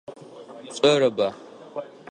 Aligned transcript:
Пшӏэрэба? 0.73 1.27